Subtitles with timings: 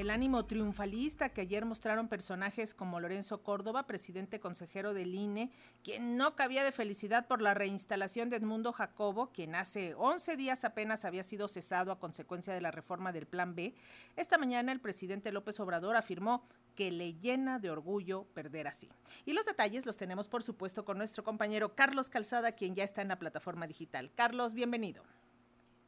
[0.00, 5.50] el ánimo triunfalista que ayer mostraron personajes como Lorenzo Córdoba, presidente consejero del INE,
[5.82, 10.64] quien no cabía de felicidad por la reinstalación de Edmundo Jacobo, quien hace 11 días
[10.64, 13.74] apenas había sido cesado a consecuencia de la reforma del Plan B,
[14.16, 18.90] esta mañana el presidente López Obrador afirmó que le llena de orgullo perder así.
[19.24, 23.02] Y los detalles los tenemos, por supuesto, con nuestro compañero Carlos Calzada, quien ya está
[23.02, 24.10] en la plataforma digital.
[24.14, 25.04] Carlos, bienvenido.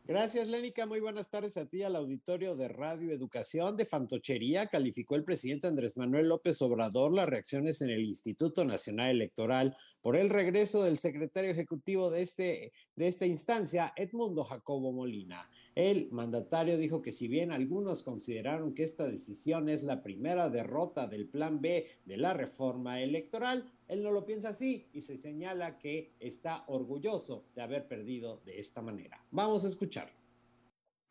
[0.09, 0.87] Gracias, Lénica.
[0.87, 4.69] Muy buenas tardes a ti, al auditorio de Radio Educación de Fantochería.
[4.69, 10.15] Calificó el presidente Andrés Manuel López Obrador las reacciones en el Instituto Nacional Electoral por
[10.15, 15.51] el regreso del secretario ejecutivo de, este, de esta instancia, Edmundo Jacobo Molina.
[15.77, 21.07] El mandatario dijo que si bien algunos consideraron que esta decisión es la primera derrota
[21.07, 25.77] del plan B de la reforma electoral, él no lo piensa así y se señala
[25.79, 29.23] que está orgulloso de haber perdido de esta manera.
[29.31, 30.09] Vamos a escuchar.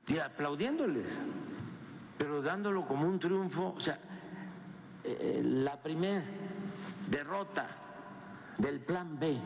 [0.07, 1.11] Y aplaudiéndoles,
[2.17, 3.99] pero dándolo como un triunfo, o sea,
[5.03, 6.25] eh, la primera
[7.11, 9.38] derrota del plan B,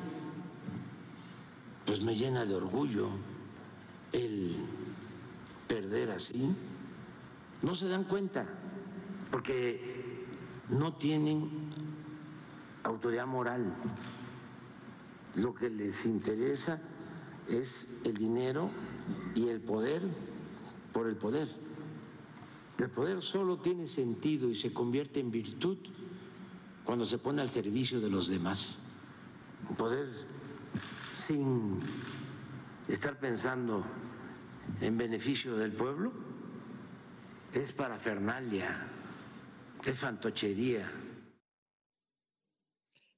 [1.86, 3.10] pues me llena de orgullo
[4.14, 4.56] el
[6.20, 6.54] así,
[7.62, 8.46] no se dan cuenta,
[9.32, 9.80] porque
[10.70, 11.50] no tienen
[12.84, 13.74] autoridad moral.
[15.36, 16.82] Lo que les interesa
[17.48, 18.70] es el dinero
[19.34, 20.02] y el poder
[20.92, 21.48] por el poder.
[22.78, 25.78] El poder solo tiene sentido y se convierte en virtud
[26.86, 28.78] cuando se pone al servicio de los demás.
[29.78, 30.08] Poder
[31.14, 31.80] sin
[32.88, 33.84] estar pensando
[34.82, 36.12] en beneficio del pueblo
[37.54, 38.88] es parafernalia,
[39.86, 40.92] es fantochería.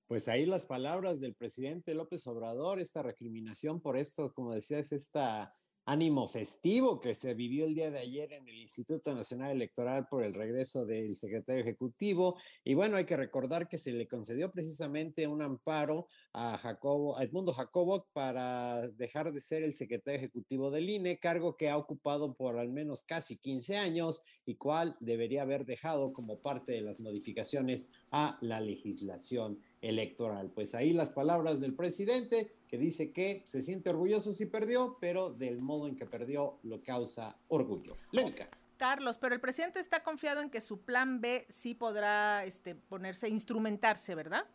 [0.08, 4.92] Pues ahí las palabras del presidente López Obrador, esta recriminación por esto, como decía, es
[4.92, 5.56] esta
[5.92, 10.24] ánimo festivo que se vivió el día de ayer en el Instituto Nacional Electoral por
[10.24, 12.38] el regreso del secretario ejecutivo.
[12.64, 17.26] Y bueno, hay que recordar que se le concedió precisamente un amparo a Jacobo, a
[17.26, 22.36] Edmundo Jacobo para dejar de ser el secretario ejecutivo del INE, cargo que ha ocupado
[22.36, 27.02] por al menos casi 15 años y cual debería haber dejado como parte de las
[27.02, 30.52] modificaciones a la legislación electoral.
[30.56, 35.30] Pues ahí las palabras del presidente que dice que se siente orgulloso si perdió, pero
[35.30, 37.98] del modo en que perdió lo causa orgullo.
[38.12, 38.48] Lénica.
[38.78, 43.28] Carlos, pero el presidente está confiado en que su plan B sí podrá este, ponerse,
[43.28, 44.46] instrumentarse, ¿verdad?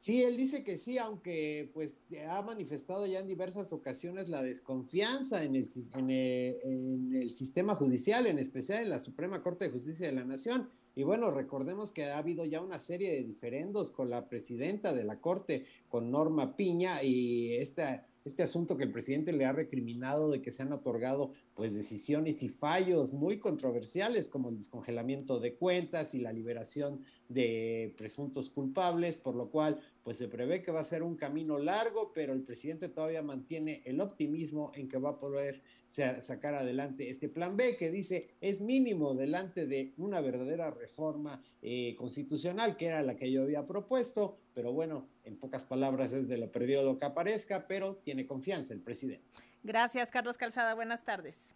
[0.00, 5.42] Sí, él dice que sí, aunque pues ha manifestado ya en diversas ocasiones la desconfianza
[5.42, 10.06] en el, en en el sistema judicial, en especial en la Suprema Corte de Justicia
[10.06, 10.68] de la Nación.
[10.94, 15.04] Y bueno, recordemos que ha habido ya una serie de diferendos con la presidenta de
[15.04, 20.30] la Corte, con Norma Piña, y este, este asunto que el presidente le ha recriminado
[20.30, 25.54] de que se han otorgado pues decisiones y fallos muy controversiales como el descongelamiento de
[25.54, 30.80] cuentas y la liberación de presuntos culpables, por lo cual pues se prevé que va
[30.80, 35.10] a ser un camino largo, pero el presidente todavía mantiene el optimismo en que va
[35.10, 40.70] a poder sacar adelante este plan B que dice es mínimo delante de una verdadera
[40.70, 46.14] reforma eh, constitucional que era la que yo había propuesto, pero bueno, en pocas palabras
[46.14, 49.26] es de lo perdido lo que aparezca, pero tiene confianza el presidente.
[49.62, 50.72] Gracias, Carlos Calzada.
[50.72, 51.52] Buenas tardes.